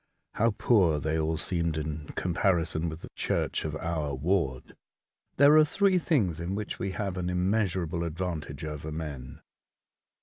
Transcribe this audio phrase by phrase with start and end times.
[0.33, 4.75] How poor they all seemed in comparison with the church of our ward!
[5.37, 9.41] There are three things in which we have an immeasurable advantage over men.